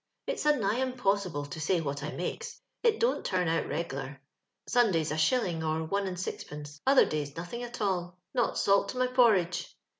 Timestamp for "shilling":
5.19-5.63